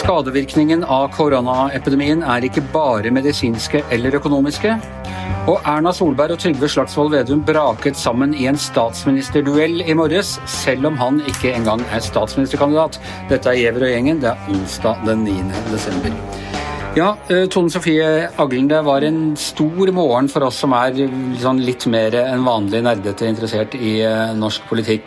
Skadevirkningen 0.00 0.80
av 0.88 1.10
koronaepidemien 1.12 2.22
er 2.24 2.46
ikke 2.48 2.64
bare 2.72 3.12
medisinske 3.12 3.82
eller 3.92 4.16
økonomiske. 4.16 4.78
Og 5.52 5.60
Erna 5.68 5.92
Solberg 5.92 6.38
og 6.38 6.40
Trygve 6.40 6.70
Slagsvold 6.72 7.12
Vedum 7.12 7.44
braket 7.44 8.00
sammen 8.00 8.32
i 8.32 8.48
en 8.48 8.56
statsministerduell 8.56 9.82
i 9.84 9.92
morges, 9.92 10.38
selv 10.48 10.88
om 10.88 10.96
han 11.00 11.20
ikke 11.28 11.52
engang 11.52 11.84
er 11.92 12.00
statsministerkandidat. 12.00 12.96
Dette 13.28 13.52
er 13.52 13.60
Giæver 13.60 13.90
og 13.90 13.92
gjengen. 13.92 14.24
Det 14.24 14.32
er 14.32 14.54
onsdag 14.56 15.04
den 15.04 15.28
9. 15.28 15.36
desember. 15.68 16.49
Ja, 16.98 17.16
eh, 17.28 17.46
Tone 17.46 17.70
Sofie 17.70 18.30
Aglen, 18.36 18.68
det 18.68 18.82
var 18.82 19.02
en 19.06 19.36
stor 19.38 19.92
morgen 19.94 20.28
for 20.28 20.42
oss 20.48 20.56
som 20.58 20.72
er 20.74 20.90
sånn 21.38 21.60
litt 21.62 21.86
mer 21.86 22.10
enn 22.18 22.42
vanlig 22.42 22.82
nerdete 22.82 23.28
interessert 23.30 23.76
i 23.78 24.02
eh, 24.02 24.34
norsk 24.34 24.66
politikk, 24.66 25.06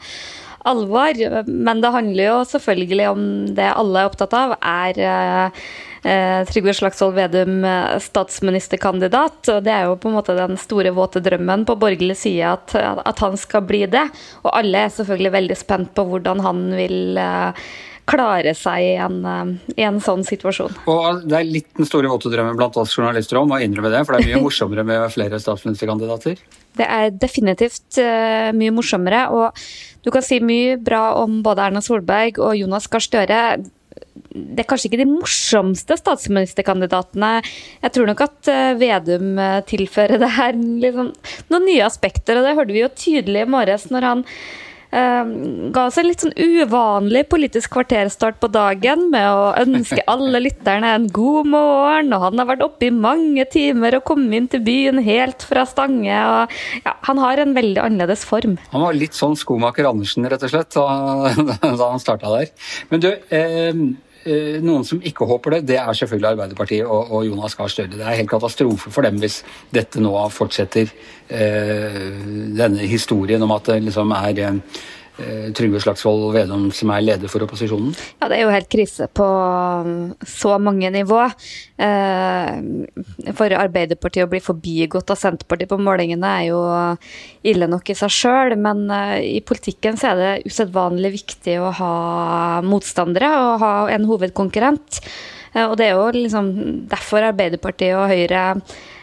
alvor. 0.65 1.45
Men 1.47 1.81
det 1.81 1.93
handler 1.95 2.27
jo 2.27 2.41
selvfølgelig 2.49 3.07
om 3.11 3.23
det 3.57 3.69
alle 3.71 4.03
er 4.03 4.11
opptatt 4.11 4.35
av, 4.37 4.57
er 4.61 5.01
eh, 5.01 6.43
Trygve 6.49 6.75
Slagsvold 6.77 7.17
Vedum 7.17 7.65
eh, 7.65 7.99
statsministerkandidat. 8.03 9.41
og 9.53 9.63
Det 9.65 9.75
er 9.75 9.89
jo 9.89 9.99
på 10.01 10.11
en 10.11 10.19
måte 10.19 10.37
den 10.39 10.57
store, 10.61 10.95
våte 10.97 11.23
drømmen 11.25 11.67
på 11.69 11.79
borgerlig 11.81 12.19
side 12.21 12.57
at, 12.57 12.75
at 12.81 13.25
han 13.25 13.39
skal 13.41 13.65
bli 13.69 13.85
det. 13.91 14.07
Og 14.45 14.53
alle 14.53 14.87
er 14.87 14.97
selvfølgelig 14.97 15.37
veldig 15.39 15.61
spent 15.61 15.95
på 15.97 16.07
hvordan 16.13 16.43
han 16.45 16.67
vil 16.77 17.21
eh, 17.21 17.71
klare 18.09 18.55
seg 18.57 18.85
i 18.85 18.93
en, 19.01 19.19
eh, 19.25 19.75
i 19.77 19.87
en, 19.87 20.01
sånn 20.03 20.25
situasjon. 20.27 20.77
Og 20.91 21.25
Det 21.27 21.39
er 21.39 21.49
litt 21.49 21.69
den 21.77 21.89
store 21.89 22.11
våte 22.11 22.33
drømmen 22.33 22.59
blant 22.59 22.77
oss 22.81 22.97
journalister 22.97 23.41
om 23.41 23.53
å 23.53 23.61
innrømme 23.61 23.93
det, 23.93 24.05
for 24.07 24.17
det 24.17 24.25
er 24.25 24.33
mye 24.33 24.45
morsommere 24.49 24.87
med 24.87 25.11
flere 25.15 25.41
statsministerkandidater? 25.41 26.41
Det 26.79 26.87
er 26.87 27.11
definitivt 27.11 27.99
uh, 27.99 28.51
mye 28.57 28.73
morsommere. 28.75 29.27
og 29.35 29.59
Du 30.05 30.11
kan 30.15 30.23
si 30.23 30.41
mye 30.41 30.79
bra 30.79 31.17
om 31.21 31.43
både 31.43 31.67
Erna 31.67 31.83
Solberg 31.83 32.39
og 32.39 32.57
Jonas 32.57 32.87
Gahr 32.87 33.03
Støre. 33.03 33.41
Det 34.31 34.63
er 34.63 34.69
kanskje 34.71 34.91
ikke 34.91 35.03
de 35.03 35.11
morsomste 35.11 35.99
statsministerkandidatene. 35.99 37.33
Jeg 37.83 37.95
tror 37.97 38.11
nok 38.11 38.25
at 38.29 38.51
uh, 38.55 38.79
Vedum 38.81 39.35
tilfører 39.67 40.23
det 40.23 40.33
her 40.39 40.57
liksom, 40.57 41.13
noen 41.51 41.69
nye 41.69 41.87
aspekter, 41.87 42.39
og 42.39 42.47
det 42.47 42.57
hørte 42.59 42.77
vi 42.77 42.85
jo 42.85 42.95
tydelig 42.95 43.45
i 43.45 43.51
morges 43.59 43.91
når 43.91 44.09
han 44.13 44.27
ga 44.91 45.85
oss 45.87 45.99
en 46.01 46.09
litt 46.09 46.25
sånn 46.25 46.35
uvanlig 46.35 47.25
politisk 47.31 47.71
kvarterstart 47.77 48.41
på 48.43 48.51
dagen 48.51 49.07
med 49.13 49.27
å 49.31 49.53
ønske 49.63 50.03
alle 50.11 50.43
lytterne 50.43 50.95
en 50.97 51.09
god 51.15 51.51
morgen. 51.53 52.13
Og 52.17 52.27
han 52.27 52.43
har 52.43 52.51
vært 52.51 52.67
oppe 52.67 52.89
i 52.89 52.95
mange 52.95 53.47
timer 53.53 54.01
og 54.01 54.07
kommet 54.11 54.41
inn 54.41 54.51
til 54.51 54.65
byen 54.67 55.03
helt 55.07 55.47
fra 55.47 55.67
Stange. 55.69 56.11
og 56.11 56.85
ja, 56.85 56.97
Han 57.09 57.23
har 57.23 57.39
en 57.39 57.55
veldig 57.55 57.81
annerledes 57.85 58.27
form. 58.27 58.59
Han 58.75 58.87
var 58.89 58.99
litt 58.99 59.15
sånn 59.19 59.39
skomaker 59.39 59.89
Andersen, 59.91 60.27
rett 60.31 60.43
og 60.47 60.53
slett, 60.53 60.75
da, 60.75 61.51
da 61.81 61.91
han 61.91 62.03
starta 62.03 62.35
der. 62.35 62.51
Men 62.91 63.05
du, 63.05 63.11
eh, 63.31 63.51
Eh, 63.61 63.75
noen 64.61 64.85
som 64.85 65.01
ikke 65.01 65.25
håper 65.25 65.57
det, 65.57 65.61
det 65.71 65.79
er 65.81 65.97
selvfølgelig 65.97 66.31
Arbeiderpartiet 66.35 66.85
og, 66.85 67.13
og 67.17 67.27
Jonas 67.27 67.55
Gahr 67.57 67.73
Støre. 67.73 67.95
Det 67.95 68.05
er 68.05 68.19
helt 68.19 68.31
katastrofe 68.31 68.93
for 68.93 69.07
dem 69.07 69.21
hvis 69.23 69.41
dette 69.73 70.03
nå 70.03 70.13
fortsetter, 70.35 70.93
eh, 71.33 72.01
denne 72.59 72.89
historien 72.91 73.43
om 73.47 73.55
at 73.57 73.71
det 73.73 73.79
liksom 73.89 74.13
er 74.19 74.43
eh, 74.45 74.59
Eh, 74.61 75.00
Trygve 75.57 75.81
Slagsvold 75.83 76.31
Vedum 76.35 76.69
som 76.75 76.93
er 76.95 77.05
leder 77.05 77.31
for 77.31 77.45
opposisjonen? 77.45 77.95
Ja, 78.21 78.29
Det 78.29 78.39
er 78.39 78.45
jo 78.45 78.53
helt 78.55 78.71
krise 78.73 79.09
på 79.13 79.27
um, 79.27 80.13
så 80.27 80.57
mange 80.63 80.91
nivå. 80.95 81.23
Eh, 81.81 83.33
for 83.37 83.57
Arbeiderpartiet 83.57 84.27
å 84.27 84.31
bli 84.31 84.43
forbigått 84.45 85.13
av 85.13 85.21
Senterpartiet 85.21 85.71
på 85.71 85.81
målingene 85.81 86.35
er 86.41 86.47
jo 86.51 86.61
ille 87.53 87.69
nok 87.71 87.91
i 87.91 87.99
seg 87.99 88.15
sjøl, 88.15 88.57
men 88.61 88.87
eh, 88.95 89.17
i 89.39 89.41
politikken 89.47 89.99
så 90.01 90.13
er 90.13 90.21
det 90.21 90.51
usedvanlig 90.51 91.15
viktig 91.19 91.59
å 91.61 91.75
ha 91.81 91.95
motstandere 92.67 93.33
og 93.41 93.53
ha 93.65 93.75
en 93.95 94.09
hovedkonkurrent. 94.09 95.03
Og 95.67 95.75
det 95.81 95.89
er 95.89 95.97
jo 95.99 96.11
liksom 96.15 96.53
derfor 96.93 97.25
Arbeiderpartiet 97.27 97.97
og 97.99 98.13
Høyre 98.13 98.45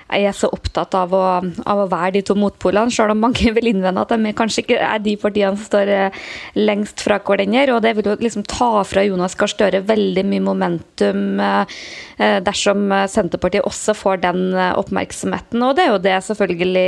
jeg 0.07 0.27
er 0.29 0.35
så 0.35 0.47
opptatt 0.55 0.95
av 0.95 1.13
å, 1.15 1.23
av 1.67 1.81
å, 1.83 1.87
være 1.91 2.15
de 2.17 2.23
to 2.27 2.35
motpolene, 2.39 2.93
selv 2.93 3.13
om 3.13 3.23
mange 3.25 3.51
vil 3.55 3.71
innvende 3.73 4.03
at 4.03 4.13
de 4.13 4.33
kanskje 4.37 4.63
ikke 4.63 4.79
er 4.79 5.01
de 5.03 5.15
partiene 5.19 5.57
som 5.57 5.67
står 5.67 5.91
eh, 5.91 6.19
lengst 6.59 7.03
fra 7.03 7.19
hverandre. 7.19 7.75
Og 7.75 7.81
det 7.83 7.93
vil 7.97 8.11
jo 8.11 8.17
liksom 8.21 8.45
ta 8.47 8.71
fra 8.87 9.03
Jonas 9.03 9.35
Gahr 9.37 9.51
Støre 9.51 9.83
veldig 9.87 10.23
mye 10.29 10.45
momentum 10.45 11.41
eh, 11.43 11.79
eh, 12.17 12.37
dersom 12.45 12.87
Senterpartiet 13.11 13.67
også 13.67 13.95
får 13.97 14.21
den 14.23 14.45
oppmerksomheten. 14.55 15.63
Og 15.63 15.75
det 15.75 15.85
er 15.85 15.91
jo 15.91 16.03
det 16.03 16.15
selvfølgelig 16.27 16.87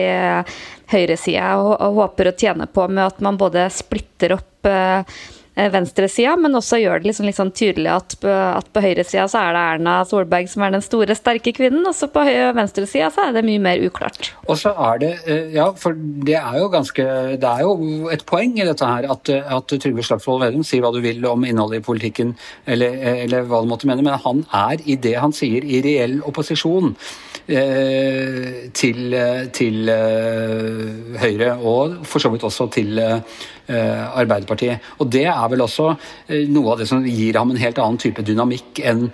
høyresida 0.90 1.52
håper 2.00 2.31
å 2.31 2.38
tjene 2.40 2.69
på 2.72 2.88
med 2.90 3.03
at 3.06 3.19
man 3.25 3.38
både 3.40 3.68
splitter 3.74 4.38
opp 4.40 4.69
venstresida, 5.74 6.36
men 6.40 6.58
også 6.59 6.80
gjør 6.81 7.02
det 7.02 7.12
liksom 7.12 7.28
litt 7.28 7.40
sånn 7.40 7.56
tydelig 7.56 7.92
at 7.96 8.18
at 8.30 8.70
på 8.74 8.84
høyresida 8.84 9.25
så 9.30 9.42
er 9.42 9.56
det 9.56 9.64
Erna 9.74 9.96
Solberg 10.08 10.50
som 10.52 10.64
er 10.66 10.74
den 10.74 10.84
store, 10.84 11.16
sterke 11.18 11.53
kvinnen, 11.56 11.86
og 11.88 11.96
så 11.96 12.09
på 12.12 12.24
venstresida 12.56 13.09
så 13.14 13.28
er 13.28 13.38
det 13.38 13.46
mye 13.47 13.62
mer 13.64 13.84
uklart. 13.86 14.31
Og 14.47 14.58
så 14.59 14.74
er 14.90 15.02
det, 15.03 15.12
eh, 15.28 15.53
ja, 15.56 15.70
for 15.78 15.96
det 15.97 16.38
er 16.40 16.59
jo 16.59 16.70
ganske 16.74 17.06
Det 17.40 17.50
er 17.50 17.62
jo 17.62 18.09
et 18.12 18.25
poeng 18.25 18.58
i 18.59 18.66
dette 18.66 18.86
her 18.86 19.08
at, 19.12 19.30
at 19.30 19.68
Trygve 19.68 20.03
Slagsvold 20.03 20.44
Vedum 20.44 20.64
sier 20.64 20.84
hva 20.84 20.92
du 20.94 21.02
vil 21.03 21.25
om 21.25 21.46
innholdet 21.46 21.81
i 21.81 21.86
politikken, 21.86 22.36
eller, 22.68 22.96
eller 23.26 23.47
hva 23.47 23.62
du 23.64 23.70
måtte 23.70 23.88
mene, 23.90 24.03
men 24.06 24.20
han 24.20 24.46
er 24.53 24.84
i 24.86 24.96
det 24.96 25.16
han 25.20 25.34
sier, 25.36 25.64
i 25.64 25.81
reell 25.86 26.20
opposisjon. 26.28 26.96
Eh, 27.50 28.70
til, 28.78 29.16
til 29.56 29.90
Høyre, 31.18 31.56
og 31.58 32.03
for 32.06 32.22
så 32.22 32.30
vidt 32.30 32.46
også 32.46 32.68
til 32.76 33.00
Arbeiderpartiet. 33.69 34.85
Og 35.00 35.09
det 35.13 35.25
er 35.30 35.50
vel 35.52 35.63
også 35.63 35.88
eh, 35.91 36.46
noe 36.50 36.74
av 36.74 36.81
det 36.81 36.88
som 36.90 37.06
gir 37.06 37.38
ham 37.40 37.52
en 37.53 37.62
helt 37.62 37.80
annen 37.81 38.00
type 38.02 38.24
dynamikk 38.25 38.81
enn 38.88 39.06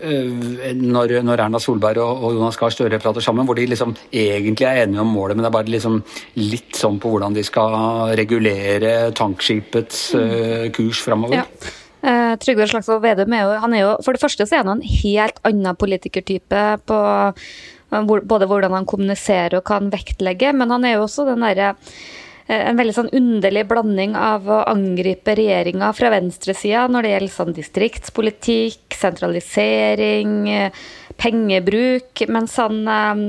eh, 0.00 0.72
når, 0.78 1.18
når 1.26 1.44
Erna 1.46 1.60
Solberg 1.62 2.02
og, 2.02 2.26
Jonas 2.36 2.58
Gahr 2.60 2.74
Støre 2.74 3.00
prater 3.02 3.24
sammen, 3.24 3.46
hvor 3.46 3.58
de 3.58 3.66
liksom 3.70 3.94
egentlig 4.10 4.68
er 4.68 4.84
enige 4.84 5.02
om 5.02 5.12
målet, 5.14 5.36
men 5.36 5.44
det 5.44 5.50
er 5.50 5.56
bare 5.58 5.74
liksom 5.74 6.00
litt 6.40 6.78
sånn 6.78 7.00
på 7.02 7.12
hvordan 7.12 7.36
de 7.36 7.44
skal 7.46 7.76
regulere 8.18 8.94
tankskipets 9.16 10.02
uh, 10.16 10.66
kurs 10.74 11.02
framover. 11.04 11.42
Ja. 11.42 11.72
Uh, 12.04 12.34
Trygve 12.40 12.66
Slagsvold 12.68 13.04
Vedum 13.04 13.32
er 13.36 13.46
jo, 13.46 13.54
han 13.62 13.76
er 13.76 13.80
jo 13.80 13.92
For 14.04 14.12
det 14.12 14.20
første 14.20 14.44
så 14.44 14.58
er 14.58 14.66
han 14.66 14.74
en 14.74 14.98
helt 15.04 15.38
annen 15.46 15.78
politikertype 15.80 16.64
på 16.84 16.98
både 17.94 18.48
hvordan 18.50 18.74
han 18.74 18.88
kommuniserer 18.90 19.60
og 19.60 19.66
kan 19.68 19.88
vektlegge, 19.92 20.52
men 20.56 20.72
han 20.74 20.84
er 20.84 20.96
jo 20.96 21.06
også 21.06 21.28
den 21.28 21.44
derre 21.46 21.74
Eh, 21.74 22.22
en 22.46 22.76
veldig 22.76 22.92
sånn 22.92 23.12
underlig 23.16 23.62
blanding 23.70 24.12
av 24.20 24.44
å 24.52 24.58
angripe 24.68 25.32
regjeringa 25.38 25.88
fra 25.96 26.10
venstresida 26.12 26.82
når 26.92 27.06
det 27.06 27.12
gjelder 27.14 27.32
sånn 27.32 27.56
distriktspolitikk, 27.56 28.96
sentralisering, 28.98 30.34
eh, 30.52 30.82
pengebruk, 31.20 32.24
mens 32.28 32.56
han 32.58 32.82
um, 32.84 33.22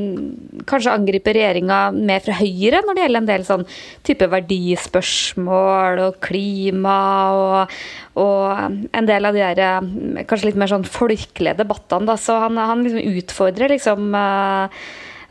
kanskje 0.67 0.95
angriper 0.97 1.37
regjeringa 1.37 1.79
mer 1.95 2.23
fra 2.25 2.35
høyre 2.39 2.81
når 2.83 2.97
det 2.97 3.03
gjelder 3.03 3.21
en 3.21 3.29
del 3.29 3.45
sånn 3.47 3.65
type 4.07 4.27
verdispørsmål 4.31 6.01
og 6.07 6.19
klima 6.25 6.97
og, 7.37 7.75
og 8.19 8.89
en 8.89 9.09
del 9.09 9.29
av 9.29 9.37
de 9.37 9.45
der 9.45 10.25
kanskje 10.27 10.49
litt 10.49 10.59
mer 10.59 10.73
sånn 10.73 10.87
folkelige 10.89 11.59
debattene. 11.61 12.09
Da. 12.09 12.17
Så 12.19 12.39
han, 12.41 12.57
han 12.57 12.83
liksom 12.83 13.19
utfordrer 13.21 13.75
liksom 13.77 14.17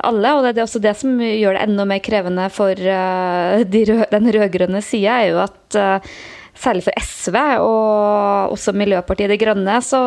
alle. 0.07 0.33
Og 0.37 0.47
det 0.47 0.61
er 0.61 0.67
også 0.67 0.83
det 0.85 0.95
som 1.01 1.19
gjør 1.21 1.59
det 1.59 1.67
enda 1.67 1.89
mer 1.89 2.03
krevende 2.05 2.47
for 2.53 2.73
uh, 2.79 3.65
de 3.65 3.85
rød, 3.91 4.07
den 4.13 4.33
rød-grønne 4.37 4.83
sida, 4.85 5.19
er 5.21 5.33
jo 5.33 5.43
at 5.45 5.79
uh, 5.81 6.15
særlig 6.55 6.85
for 6.87 7.03
SV 7.03 7.37
og 7.65 8.55
også 8.55 8.75
Miljøpartiet 8.77 9.33
De 9.33 9.39
Grønne, 9.41 9.81
så 9.83 10.01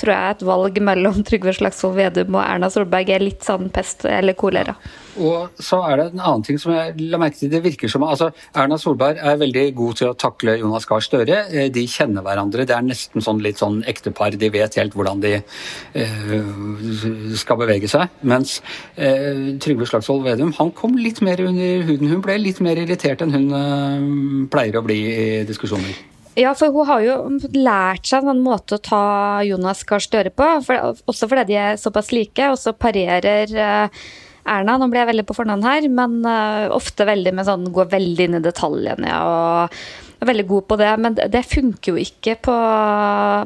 tror 0.00 0.12
jeg 0.14 0.36
et 0.36 0.46
valg 0.46 0.80
mellom 0.90 1.22
Trygve 1.26 1.54
Slagsvold 1.56 1.96
Vedum 1.98 2.38
og 2.38 2.44
Erna 2.44 2.70
Solberg 2.72 3.14
er 3.14 3.24
litt 3.24 3.46
sånn 3.46 3.70
pest 3.74 4.06
eller 4.08 4.36
kolera. 4.38 4.76
Og 5.20 5.62
så 5.62 5.78
er 5.86 5.98
det 5.98 6.06
en 6.10 6.22
annen 6.22 6.44
ting 6.46 6.58
som 6.60 6.72
jeg 6.74 6.94
la 7.12 7.20
merke 7.20 7.38
til. 7.38 7.50
Det 7.52 7.62
virker 7.64 7.90
som 7.90 8.04
altså 8.06 8.30
Erna 8.56 8.78
Solberg 8.80 9.20
er 9.22 9.40
veldig 9.40 9.64
god 9.78 10.00
til 10.00 10.10
å 10.10 10.16
takle 10.18 10.56
Jonas 10.60 10.88
Gahr 10.90 11.04
Støre. 11.04 11.42
Eh, 11.50 11.68
de 11.74 11.84
kjenner 11.90 12.24
hverandre. 12.26 12.66
Det 12.66 12.76
er 12.76 12.86
nesten 12.86 13.24
sånn 13.24 13.42
litt 13.44 13.62
sånn 13.62 13.82
ektepar. 13.90 14.34
De 14.40 14.50
vet 14.54 14.78
helt 14.80 14.96
hvordan 14.96 15.22
de 15.22 15.36
uh, 15.40 17.36
skal 17.38 17.60
bevege 17.60 17.90
seg. 17.90 18.10
Mens 18.26 18.58
uh, 18.98 19.54
Trygve 19.62 19.88
Slagsvold 19.90 20.26
Vedum 20.26 20.54
han 20.58 20.72
kom 20.76 20.98
litt 20.98 21.22
mer 21.24 21.42
under 21.44 21.86
huden. 21.88 22.10
Hun 22.10 22.24
ble 22.24 22.40
litt 22.42 22.62
mer 22.64 22.80
irritert 22.82 23.22
enn 23.24 23.34
hun 23.34 23.46
uh, 23.54 24.50
pleier 24.52 24.80
å 24.80 24.84
bli 24.86 25.00
i 25.04 25.30
diskusjoner. 25.48 25.94
Ja, 26.34 26.50
for 26.58 26.74
hun 26.74 26.88
har 26.88 27.02
jo 27.04 27.16
lært 27.54 28.08
seg 28.10 28.26
en 28.26 28.42
måte 28.42 28.74
å 28.74 28.82
ta 28.82 29.04
Jonas 29.46 29.84
Gahr 29.86 30.02
Støre 30.02 30.32
på. 30.34 30.48
For, 30.66 30.94
også 31.06 31.30
fordi 31.30 31.52
de 31.52 31.58
er 31.62 31.78
såpass 31.78 32.10
like, 32.14 32.48
og 32.50 32.58
så 32.58 32.74
parerer 32.74 33.54
uh, 33.54 34.06
Erna. 34.44 34.78
Nå 34.78 34.88
blir 34.92 35.02
jeg 35.02 35.12
veldig 35.12 35.26
på 35.28 35.36
fornavn 35.36 35.66
her, 35.66 35.86
men 35.92 36.20
uh, 36.26 36.72
ofte 36.74 37.06
veldig 37.08 37.34
med 37.36 37.48
sånn 37.48 37.68
går 37.74 37.92
veldig 37.94 38.28
inn 38.28 38.38
i 38.40 38.44
detaljene. 38.44 39.12
og 39.24 39.78
er 40.24 40.30
veldig 40.32 40.46
god 40.48 40.66
på 40.70 40.80
det, 40.80 40.90
men 41.04 41.16
det 41.18 41.44
funker 41.46 41.92
jo 41.92 42.00
ikke 42.00 42.36
på, 42.48 42.56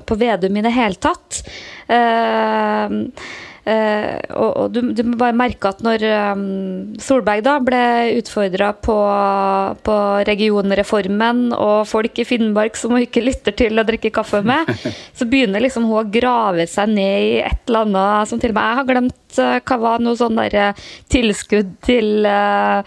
på 0.06 0.19
Vedum 0.21 0.59
i 0.59 0.65
det 0.65 0.75
hele 0.77 1.00
tatt. 1.03 1.43
Uh, 1.91 3.11
Uh, 3.69 4.17
og, 4.32 4.50
og 4.62 4.69
du, 4.73 4.79
du, 4.97 5.03
må 5.05 5.19
bare 5.20 5.37
merke 5.37 5.69
at 5.69 5.82
når 5.85 6.05
um, 6.32 6.44
Solberg 7.05 7.43
da 7.44 7.59
ble 7.61 7.81
utfordra 8.17 8.70
på, 8.73 8.97
på, 9.85 9.97
regionreformen 10.25 11.50
og 11.53 11.82
folk 11.91 12.17
i 12.23 12.25
Finnmark 12.25 12.79
som 12.81 12.94
hun 12.97 13.05
ikke 13.05 13.26
lytter 13.26 13.53
til 13.59 13.76
å 13.76 13.85
drikke 13.85 14.15
kaffe 14.15 14.41
med, 14.47 14.73
så 15.19 15.29
begynner 15.29 15.61
liksom 15.61 15.85
hun 15.91 16.00
å 16.00 16.06
grave 16.09 16.65
seg 16.70 16.94
ned 16.97 17.26
i 17.26 17.37
et 17.43 17.69
eller 17.69 17.91
annet 17.91 18.32
som 18.32 18.41
til 18.41 18.55
og 18.55 18.56
med 18.56 18.70
jeg 18.70 18.81
har 18.81 18.88
glemt 18.94 19.43
uh, 19.43 19.55
hva 19.61 19.81
var 19.85 20.05
noe 20.06 20.17
sånn 20.17 20.41
der 20.41 20.88
tilskudd 21.12 21.76
til 21.85 22.25
uh, 22.25 22.81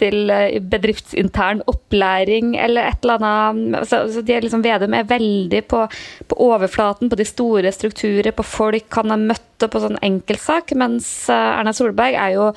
til 0.00 0.30
eh, 0.32 0.58
bedriftsintern 0.62 1.62
opplæring 1.70 2.54
eller 2.60 2.88
et 2.88 3.04
eller 3.04 3.26
annet. 3.28 3.88
Så, 3.88 4.04
så 4.12 4.22
de 4.24 4.38
liksom, 4.44 4.64
Vedum 4.64 4.94
er 4.96 5.08
veldig 5.08 5.62
på, 5.70 5.84
på, 6.28 6.38
overflaten, 6.48 7.10
på 7.10 7.18
de 7.18 7.26
store 7.28 7.72
strukturer, 7.74 8.32
på 8.34 8.46
folk 8.46 8.98
han 9.00 9.14
har 9.14 9.22
møtt 9.30 9.66
og 9.66 9.72
på 9.72 9.82
sånn 9.82 9.98
enkeltsak, 10.06 10.74
mens 10.78 11.08
eh, 11.32 11.50
Erna 11.58 11.74
Solberg 11.74 12.14
er 12.14 12.36
jo 12.36 12.48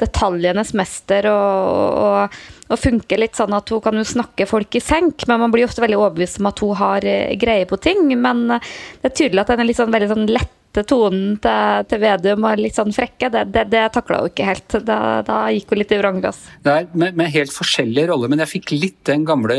detaljenes 0.00 0.74
mester 0.76 1.28
og, 1.30 2.00
og, 2.00 2.38
og, 2.68 2.78
funker 2.80 3.20
litt 3.20 3.36
sånn 3.36 3.56
at 3.56 3.72
hun 3.72 3.80
kan 3.84 3.96
jo 3.96 4.04
snakke 4.04 4.48
folk 4.48 4.76
i 4.76 4.84
senk, 4.84 5.24
men 5.28 5.40
man 5.40 5.52
blir 5.54 5.68
ofte 5.68 5.84
veldig 5.84 5.98
overbevist 6.00 6.40
om 6.40 6.50
at 6.52 6.64
hun 6.64 6.78
har 6.80 7.08
eh, 7.08 7.36
greie 7.40 7.68
på 7.68 7.80
ting. 7.80 8.12
Men 8.20 8.46
det 8.50 9.08
er 9.08 9.16
tydelig 9.16 9.44
at 9.44 9.54
den 9.54 9.64
er 9.64 9.70
litt 9.70 9.80
sånn, 9.80 9.92
veldig 9.94 10.12
sånn 10.12 10.32
lett 10.32 10.56
tonen 10.78 11.34
til, 11.42 11.82
til, 11.90 11.98
Vedum 12.00 12.44
og 12.46 12.58
litt 12.60 12.76
sånn 12.78 12.92
frekke, 12.94 13.28
det, 13.32 13.42
det, 13.54 13.64
det 13.72 13.92
takla 13.94 14.18
hun 14.22 14.28
ikke 14.30 14.46
helt. 14.46 14.70
Da, 14.86 14.98
da, 15.26 15.36
gikk 15.54 15.68
hun 15.72 15.78
litt 15.82 15.94
i 15.94 16.00
vranglass. 16.00 16.38
Det 16.64 16.72
er 16.72 16.84
med, 16.92 17.10
med, 17.18 17.26
helt 17.34 17.52
forskjellige 17.54 18.08
roller, 18.12 18.28
men 18.30 18.40
jeg 18.44 18.52
fikk 18.54 18.66
litt 18.76 19.00
den 19.10 19.22
gamle 19.28 19.56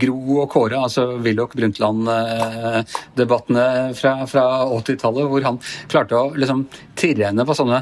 Gro 0.00 0.18
og 0.42 0.48
Kåre, 0.52 0.78
altså 0.88 1.02
Willoch 1.24 1.52
Brundtland-debattene 1.58 3.66
fra, 3.98 4.12
fra 4.30 4.44
80-tallet, 4.78 5.24
hvor 5.30 5.42
han 5.46 5.56
klarte 5.90 6.14
å 6.16 6.36
liksom 6.36 6.60
tirre 6.98 7.24
henne 7.30 7.44
på 7.48 7.58
sånne 7.58 7.78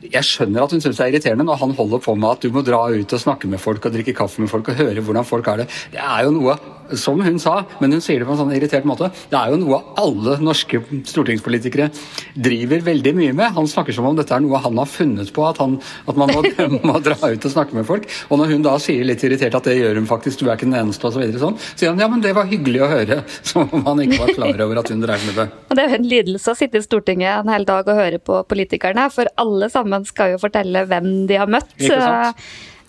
jeg 0.00 0.24
skjønner 0.24 0.64
at 0.64 0.72
hun 0.72 0.80
syns 0.82 0.96
det 0.96 1.04
er 1.04 1.10
irriterende 1.12 1.44
når 1.44 1.58
han 1.60 1.76
holder 1.76 2.00
på 2.02 2.14
med 2.16 2.32
at 2.32 2.42
du 2.44 2.48
må 2.54 2.60
dra 2.64 2.80
ut 2.88 3.16
og 3.16 3.20
snakke 3.20 3.46
med 3.50 3.60
folk 3.60 3.84
og 3.84 3.92
drikke 3.94 4.16
kaffe 4.16 4.40
med 4.42 4.50
folk 4.50 4.68
og 4.72 4.78
høre 4.80 5.00
hvordan 5.04 5.28
folk 5.28 5.46
har 5.50 5.56
det. 5.60 5.68
Det 5.92 6.00
er 6.00 6.20
jo 6.24 6.30
noe, 6.38 6.54
som 6.98 7.20
hun 7.22 7.38
sa, 7.42 7.60
men 7.80 7.94
hun 7.94 8.02
sier 8.04 8.20
det 8.20 8.28
på 8.28 8.34
en 8.34 8.40
sånn 8.40 8.54
irritert 8.56 8.86
måte, 8.88 9.10
det 9.30 9.38
er 9.38 9.52
jo 9.52 9.60
noe 9.62 9.80
alle 10.00 10.36
norske 10.42 10.80
stortingspolitikere 11.08 11.90
driver 12.34 12.84
veldig 12.90 13.14
mye 13.16 13.36
med. 13.36 13.54
Han 13.56 13.68
snakker 13.70 13.94
som 13.96 14.08
om 14.08 14.18
dette 14.18 14.34
er 14.34 14.42
noe 14.44 14.60
han 14.62 14.78
har 14.80 14.90
funnet 14.90 15.32
på, 15.34 15.44
at, 15.46 15.60
han, 15.62 15.78
at 16.10 16.20
man 16.20 16.32
må, 16.34 16.44
må, 16.88 16.96
dra 17.04 17.16
ut 17.20 17.46
og 17.46 17.54
snakke 17.54 17.76
med 17.76 17.88
folk. 17.88 18.08
Og 18.30 18.40
når 18.40 18.54
hun 18.54 18.66
da 18.66 18.76
sier 18.82 19.06
litt 19.06 19.24
irritert 19.26 19.56
at 19.58 19.68
det 19.68 19.76
gjør 19.78 20.00
hun 20.00 20.08
faktisk, 20.10 20.42
du 20.42 20.48
er 20.48 20.56
ikke 20.56 20.68
den 20.68 20.78
eneste 20.80 21.10
osv., 21.10 21.24
så 21.30 21.44
sånn, 21.44 21.60
sier 21.74 21.92
han 21.92 22.02
ja, 22.02 22.08
men 22.10 22.24
det 22.24 22.34
var 22.36 22.50
hyggelig 22.50 22.84
å 22.84 22.90
høre. 22.90 23.20
Som 23.50 23.70
om 23.76 23.84
han 23.86 24.02
ikke 24.04 24.22
var 24.24 24.34
klar 24.36 24.64
over 24.66 24.82
at 24.82 24.92
hun 24.92 25.04
drev 25.04 25.28
med 25.28 25.38
det. 25.42 25.46
Og 25.68 25.76
det 25.76 25.84
er 25.84 25.94
jo 25.94 26.00
en 26.00 26.10
lidelse 26.14 26.52
å 26.52 26.58
sitte 26.58 26.80
i 26.80 26.84
Stortinget 26.84 27.44
en 27.44 27.52
hel 27.52 27.66
dag 27.68 27.88
og 27.88 28.00
høre 28.00 28.20
på 28.22 28.42
politikerne, 28.50 29.06
for 29.14 29.30
alle 29.40 29.70
sammen 29.72 30.06
skal 30.08 30.34
jo 30.34 30.42
fortelle 30.42 30.86
hvem 30.90 31.10
de 31.30 31.40
har 31.40 31.50
møtt. 31.50 31.72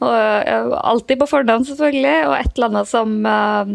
Og 0.01 0.77
alltid 0.81 1.19
på 1.21 1.30
fornavn, 1.30 1.65
selvfølgelig, 1.68 2.15
og 2.27 2.38
et 2.39 2.56
eller 2.56 2.71
annet 2.71 2.89
som 2.89 3.18
uh, 3.21 3.74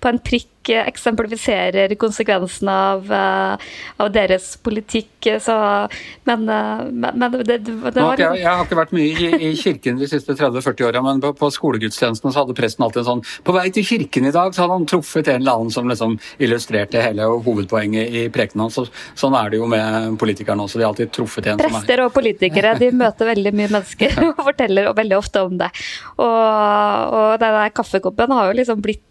på 0.00 0.12
en 0.12 0.20
prikk 0.24 0.48
eksemplifiserer 0.76 1.94
konsekvensene 2.00 2.74
av, 2.92 3.10
uh, 3.12 3.68
av, 3.96 4.10
deres 4.14 4.50
politikk. 4.62 5.28
Så, 5.42 5.54
men, 6.28 6.44
uh, 6.48 6.84
men 6.92 7.36
det, 7.38 7.58
det, 7.66 7.74
var 7.96 8.20
jeg, 8.20 8.40
jeg, 8.42 8.48
har 8.48 8.64
ikke 8.64 8.78
vært 8.78 8.94
mye 8.96 9.08
i, 9.08 9.30
i 9.48 9.52
kirken 9.58 10.00
de 10.00 10.08
siste 10.10 10.36
30-40 10.38 10.88
åra, 10.88 11.02
men 11.04 11.22
på, 11.24 11.32
på 11.38 11.50
skolegudstjenesten 11.54 12.32
så 12.32 12.44
hadde 12.44 12.56
presten 12.58 12.86
alltid 12.86 13.02
en 13.02 13.08
sånn 13.08 13.24
På 13.46 13.54
vei 13.56 13.68
til 13.74 13.86
kirken 13.86 14.28
i 14.28 14.34
dag 14.34 14.54
så 14.54 14.64
hadde 14.64 14.78
han 14.78 14.88
truffet 14.88 15.32
en 15.32 15.42
eller 15.42 15.62
annen 15.62 15.74
som 15.74 15.88
liksom 15.90 16.18
illustrerte 16.42 17.02
hele 17.02 17.26
hovedpoenget 17.46 18.14
i 18.14 18.26
prekenen 18.34 18.66
hans. 18.66 18.78
Så, 18.78 18.86
sånn 19.18 19.36
er 19.38 19.52
det 19.52 19.62
jo 19.62 19.68
med 19.70 20.18
politikerne 20.20 20.64
også. 20.64 20.80
De 20.80 20.86
har 20.86 20.92
alltid 20.92 21.12
truffet 21.14 21.50
en 21.50 21.58
Prester 21.58 21.72
som 21.72 21.82
er 21.82 21.86
Prester 21.86 22.04
og 22.04 22.14
politikere 22.14 22.74
de 22.80 22.92
møter 22.94 23.32
veldig 23.32 23.54
mye 23.56 23.72
mennesker 23.74 24.18
og 24.30 24.46
forteller 24.50 24.92
veldig 24.96 25.18
ofte 25.18 25.44
om 25.46 25.58
det. 25.60 25.70
Og, 26.16 26.24
og 26.28 27.36
den 27.42 27.60
kaffekoppen 27.76 28.34
har 28.36 28.50
jo 28.50 28.58
liksom 28.60 28.82
blitt 28.84 29.07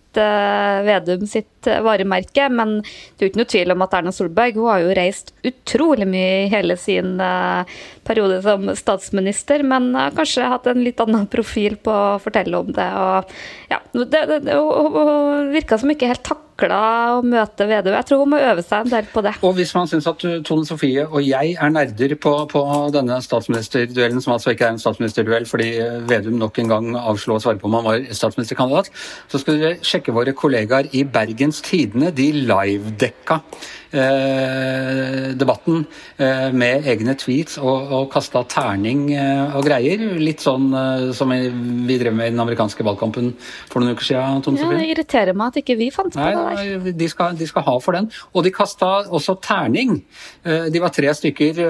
Vedum 0.87 1.27
sitt 1.29 1.67
eh, 1.67 1.81
varemerke. 1.85 2.47
Men 2.53 2.79
det 2.81 3.19
er 3.19 3.27
jo 3.27 3.31
ikke 3.31 3.41
noe 3.41 3.51
tvil 3.53 3.75
om 3.75 3.85
at 3.85 3.97
Erna 3.99 4.13
Solberg 4.15 4.57
hun 4.57 4.71
har 4.71 4.83
jo 4.83 4.95
reist 4.97 5.33
utrolig 5.47 6.07
mye 6.09 6.33
i 6.45 6.49
hele 6.51 6.77
sin 6.79 7.17
uh, 7.21 7.67
periode 8.07 8.41
som 8.45 8.71
statsminister, 8.77 9.63
men 9.67 9.91
har 9.97 10.15
kanskje 10.17 10.49
hatt 10.49 10.67
en 10.71 10.83
litt 10.85 10.99
annen 11.03 11.27
profil 11.31 11.77
på 11.81 11.93
å 11.93 12.17
fortelle 12.23 12.59
om 12.59 12.73
det. 12.73 12.89
Og, 13.03 13.37
ja, 13.71 13.81
det, 13.93 14.09
det, 14.13 14.25
det, 14.33 14.41
det 14.49 15.47
virka 15.55 15.79
som 15.79 15.93
ikke 15.93 16.11
helt 16.11 16.25
takk 16.27 16.46
takla 16.57 17.17
å 17.17 17.21
møte 17.25 17.67
Vedum. 17.67 17.93
Jeg 17.93 18.07
tror 18.09 18.23
hun 18.23 18.31
må 18.33 18.39
øve 18.41 18.63
seg 18.65 18.85
en 18.85 18.91
del 18.91 19.07
på 19.11 19.21
det. 19.25 19.33
Og 19.45 19.55
hvis 19.57 19.73
man 19.75 19.87
syns 19.89 20.07
at 20.09 20.25
Tone 20.47 20.65
Sofie 20.65 21.05
og 21.05 21.21
jeg 21.23 21.55
er 21.59 21.73
nerder 21.73 22.15
på, 22.15 22.33
på 22.51 22.63
denne 22.93 23.19
statsministerduellen, 23.21 24.21
som 24.21 24.33
altså 24.33 24.53
ikke 24.53 24.67
er 24.67 24.75
en 24.75 24.81
statsministerduell 24.81 25.47
fordi 25.49 25.69
Vedum 26.09 26.37
nok 26.41 26.59
en 26.59 26.71
gang 26.71 26.91
avslo 26.97 27.37
å 27.37 27.43
svare 27.43 27.61
på 27.61 27.69
om 27.69 27.77
han 27.79 27.87
var 27.87 28.05
statsministerkandidat, 28.11 28.91
så 29.29 29.41
skal 29.41 29.59
dere 29.61 29.81
sjekke 29.85 30.15
våre 30.15 30.35
kollegaer 30.37 30.89
i 30.97 31.03
Bergens 31.07 31.61
Tidende. 31.65 32.13
De 32.15 32.31
livedekka 32.47 33.41
Eh, 33.87 35.31
debatten 35.39 35.85
eh, 36.17 36.49
med 36.51 36.83
egne 36.91 37.13
tweets 37.15 37.55
og, 37.61 37.91
og 37.95 38.09
kasta 38.11 38.41
terning 38.51 39.05
eh, 39.15 39.55
og 39.55 39.63
greier. 39.63 40.01
Litt 40.19 40.43
sånn 40.43 40.67
som 41.15 41.31
vi 41.31 41.95
drev 41.99 42.15
med 42.15 42.27
i 42.27 42.33
den 42.33 42.43
amerikanske 42.43 42.83
valgkampen 42.83 43.31
for 43.69 43.79
noen 43.79 43.95
uker 43.95 44.09
siden. 44.09 44.43
Tone 44.43 44.59
Sofie. 44.59 44.75
ja, 44.75 44.83
det 44.83 44.91
irriterer 44.91 45.37
meg 45.37 45.53
at 45.53 45.61
ikke 45.63 45.77
vi 45.79 45.87
fant 45.95 46.17
på 46.17 46.27
det. 46.27 46.43
De 46.87 47.09
skal, 47.11 47.37
de 47.37 47.49
skal 47.49 47.65
ha 47.67 47.75
for 47.83 47.97
den. 47.97 48.09
Og 48.33 48.45
de 48.45 48.53
kasta 48.55 48.93
også 49.07 49.37
terning. 49.43 49.99
De 50.43 50.81
var 50.83 50.93
tre 50.95 51.13
stykker 51.17 51.61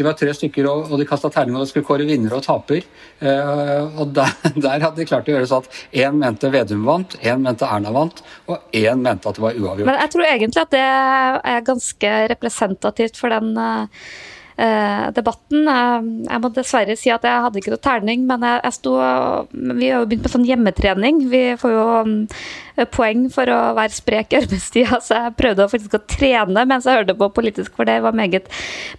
de 0.00 0.06
var 0.06 0.16
tre 0.16 0.32
stykker, 0.32 0.64
og, 0.64 0.94
de 0.96 1.04
kasta 1.08 1.28
terning, 1.34 1.56
og 1.58 1.66
det 1.66 1.72
skulle 1.72 1.84
kåre 1.84 2.06
vinner 2.08 2.32
og 2.32 2.44
taper. 2.46 2.86
Uh, 3.20 4.00
og 4.00 4.14
der, 4.16 4.32
der, 4.64 4.78
hadde 4.80 4.96
de 4.96 5.08
klart 5.08 5.28
å 5.28 5.34
gjøre 5.34 5.50
sånn 5.50 5.66
at 5.66 5.80
én 6.06 6.16
mente 6.22 6.48
Vedum 6.54 6.86
vant, 6.88 7.18
én 7.20 7.44
mente 7.44 7.68
Erna 7.68 7.92
vant, 7.92 8.22
og 8.48 8.76
én 8.76 9.02
mente 9.04 9.28
at 9.28 9.36
det 9.36 9.44
var 9.44 9.58
uavgjort. 9.60 9.88
Men 9.90 10.00
jeg 10.00 10.14
tror 10.14 10.28
egentlig 10.30 10.64
at 10.64 10.72
det 10.72 10.84
er 11.52 11.66
ganske 11.68 12.14
representativt 12.32 13.20
for 13.20 13.36
den 13.36 13.52
Eh, 13.58 14.39
debatten. 15.16 15.68
Eh, 15.72 16.08
jeg 16.26 16.42
må 16.42 16.50
dessverre 16.54 16.96
si 16.98 17.12
at 17.12 17.24
jeg 17.24 17.44
hadde 17.46 17.60
ikke 17.60 17.72
noe 17.72 17.82
terning, 17.84 18.26
men 18.28 18.44
jeg, 18.44 18.60
jeg 18.66 18.76
sto 18.76 18.96
Vi 19.52 19.88
har 19.88 20.02
jo 20.02 20.08
begynt 20.10 20.26
med 20.26 20.34
sånn 20.34 20.48
hjemmetrening. 20.48 21.22
Vi 21.32 21.42
får 21.60 21.74
jo 21.74 21.86
um, 22.04 22.14
poeng 22.92 23.26
for 23.32 23.50
å 23.52 23.58
være 23.78 23.96
sprek 23.96 24.34
i 24.34 24.40
arbeidstida, 24.42 25.00
så 25.04 25.22
jeg 25.24 25.36
prøvde 25.40 25.68
faktisk 25.72 25.96
å 25.96 26.02
trene 26.10 26.66
mens 26.68 26.88
jeg 26.88 27.00
hørte 27.00 27.16
på 27.18 27.30
politisk, 27.40 27.74
for 27.76 27.88
det 27.88 27.98
var 28.04 28.16
meget 28.16 28.48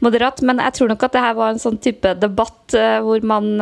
moderat. 0.01 0.41
Men 0.45 0.61
jeg 0.65 0.77
tror 0.77 0.93
nok 0.93 1.07
at 1.07 1.15
det 1.15 1.25
her 1.27 1.37
var 1.39 1.53
en 1.53 1.63
sånn 1.63 1.79
type 1.81 2.15
debatt 2.21 2.77
hvor 3.03 3.25
man 3.27 3.57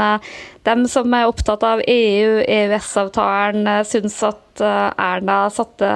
Dem 0.68 0.84
som 0.92 1.14
er 1.16 1.26
opptatt 1.26 1.64
av 1.66 1.80
EU, 1.88 2.42
EØS-avtalen, 2.44 3.64
syns 3.88 4.18
at 4.28 4.62
Erna 4.62 5.38
satte 5.56 5.88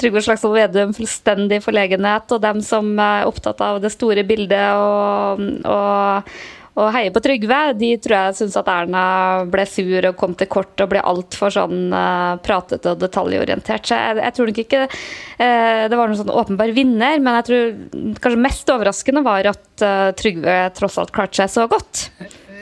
Trygve 0.00 0.22
Slagsvold 0.24 0.56
Vedum 0.56 0.94
fullstendig 0.96 1.60
forlegenhet, 1.64 2.32
og 2.32 2.40
dem 2.42 2.62
som 2.64 2.88
er 3.00 3.28
opptatt 3.28 3.60
av 3.64 3.82
det 3.82 3.92
store 3.92 4.24
bildet 4.26 4.72
og, 4.80 5.42
og, 5.68 6.32
og 6.80 6.90
heier 6.94 7.12
på 7.14 7.22
Trygve, 7.24 7.60
de 7.78 7.92
tror 8.00 8.16
jeg 8.16 8.38
syns 8.40 8.58
at 8.60 8.70
Erna 8.72 9.04
ble 9.50 9.66
sur 9.68 10.10
og 10.10 10.18
kom 10.20 10.36
til 10.38 10.50
kort 10.50 10.80
og 10.80 10.92
ble 10.92 11.04
altfor 11.12 11.52
sånn 11.54 11.92
uh, 11.92 12.38
pratete 12.44 12.94
og 12.94 13.02
detaljorientert. 13.02 13.88
Så 13.88 13.98
jeg, 13.98 14.20
jeg 14.24 14.36
tror 14.36 14.50
nok 14.50 14.62
ikke 14.64 14.84
uh, 14.88 15.82
det 15.90 15.98
var 15.98 16.04
noen 16.04 16.20
sånn 16.22 16.36
åpenbar 16.42 16.74
vinner, 16.76 17.20
men 17.20 17.40
jeg 17.40 17.48
tror 17.50 18.14
kanskje 18.22 18.44
mest 18.48 18.76
overraskende 18.76 19.26
var 19.26 19.52
at 19.52 19.84
uh, 19.84 20.12
Trygve 20.16 20.62
tross 20.78 21.00
alt 21.02 21.12
klarte 21.14 21.42
seg 21.42 21.52
så 21.58 21.68
godt. 21.70 22.08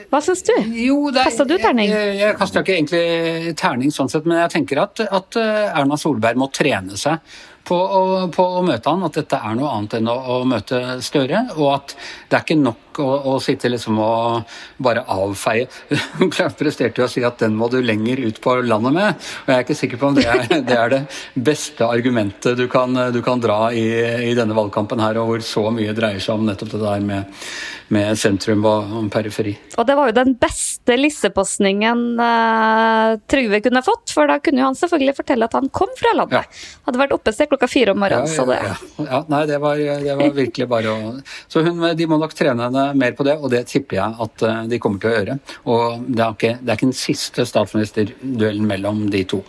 Hva 0.09 0.21
syns 0.25 0.41
du? 0.47 0.53
Jo, 0.73 0.97
Kasta 1.13 1.45
du 1.45 1.55
terning? 1.61 1.91
Jeg, 1.91 2.07
jeg, 2.07 2.17
jeg 2.23 2.37
kasta 2.39 2.63
ikke 2.63 2.75
egentlig 2.79 3.53
terning 3.59 3.93
sånn 3.93 4.09
sett, 4.09 4.25
men 4.25 4.41
jeg 4.41 4.55
tenker 4.55 4.81
at, 4.81 5.03
at 5.05 5.37
eh, 5.37 5.67
Erna 5.69 5.99
Solberg 6.01 6.39
må 6.41 6.49
trene 6.53 6.97
seg 6.97 7.21
på 7.69 7.77
å, 7.77 8.03
på 8.33 8.43
å, 8.57 8.61
møte 8.65 8.89
han, 8.89 9.03
at 9.05 9.17
dette 9.19 9.37
er 9.37 9.57
noe 9.57 9.69
annet 9.75 9.97
enn 9.99 10.09
å, 10.09 10.15
å, 10.33 10.37
møte 10.49 10.79
Støre. 11.05 11.43
Og 11.57 11.67
at 11.75 11.93
det 12.29 12.37
er 12.37 12.45
ikke 12.45 12.57
nok 12.57 13.01
å, 13.03 13.07
å 13.29 13.35
sitte 13.43 13.69
liksom 13.69 13.99
og 14.01 14.55
bare 14.81 15.05
avfeie. 15.13 15.67
Hun 16.19 16.31
presterte 16.31 17.03
jo 17.03 17.07
å 17.07 17.11
si 17.11 17.23
at 17.25 17.41
den 17.43 17.57
må 17.59 17.69
du 17.71 17.79
lenger 17.83 18.23
ut 18.25 18.41
på 18.41 18.57
landet 18.65 18.95
med. 18.95 19.27
Og 19.45 19.51
jeg 19.53 19.57
er 19.57 19.67
ikke 19.67 19.79
sikker 19.83 20.01
på 20.01 20.09
om 20.09 20.17
det 20.17 20.25
er 20.25 20.45
det, 20.69 20.77
er 20.77 20.95
det 20.95 21.01
beste 21.35 21.87
argumentet 21.87 22.57
du 22.59 22.65
kan, 22.71 22.95
du 23.13 23.21
kan 23.25 23.43
dra 23.43 23.67
i, 23.75 23.85
i, 24.31 24.33
denne 24.37 24.57
valgkampen 24.57 25.03
her, 25.03 25.21
og 25.21 25.33
hvor 25.33 25.45
så 25.45 25.67
mye 25.73 25.95
dreier 25.97 26.23
seg 26.23 26.39
om 26.39 26.49
nettopp 26.49 26.73
det 26.73 26.83
der 26.83 27.05
med, 27.05 27.43
med 27.93 28.17
sentrum 28.19 28.65
og 28.69 29.09
periferi. 29.13 29.55
Og 29.77 29.87
det 29.87 29.95
var 29.97 30.09
jo 30.09 30.15
den 30.17 30.35
beste 30.39 30.95
lissepasningen 30.99 32.03
uh, 32.19 33.17
Trygve 33.29 33.61
kunne 33.65 33.81
fått, 33.85 34.13
for 34.13 34.29
da 34.29 34.39
kunne 34.43 34.61
jo 34.61 34.69
han 34.69 34.77
selvfølgelig 34.77 35.15
fortelle 35.17 35.49
at 35.49 35.57
han 35.57 35.69
kom 35.73 35.91
fra 35.97 36.13
landet. 36.17 36.45
Ja. 36.45 36.81
Hadde 36.87 37.01
vært 37.01 37.15
oppe 37.15 37.33
sted 37.35 37.49
klokka 37.51 37.69
fire 37.71 37.95
om 37.95 38.01
morgenen. 38.03 38.29
Ja, 38.29 38.45
ja, 38.59 38.73
ja. 38.73 39.07
ja, 39.09 39.21
Nei, 39.31 39.43
det 39.49 39.59
var, 39.63 39.79
det 39.79 40.17
var 40.21 40.35
virkelig 40.37 40.69
bare 40.69 40.93
å 40.93 41.13
Så 41.51 41.63
hun, 41.65 41.81
de 41.97 42.09
må 42.09 42.19
nok 42.21 42.35
trene 42.37 42.69
henne 42.69 42.85
mer 42.99 43.17
på 43.17 43.25
det, 43.27 43.37
og 43.39 43.51
det 43.53 43.65
tipper 43.71 43.99
jeg 43.99 44.17
at 44.25 44.45
eh, 44.45 44.61
de 44.71 44.79
kommer 44.81 45.01
til 45.01 45.11
å 45.11 45.17
gjøre. 45.17 45.39
Og 45.71 46.05
det 46.07 46.23
er 46.25 46.37
ikke, 46.37 46.53
det 46.61 46.71
er 46.71 46.79
ikke 46.79 46.89
den 46.91 47.01
siste 47.01 47.45
statsministerduellen 47.49 48.69
mellom 48.69 49.05
de 49.13 49.25
to. 49.33 49.43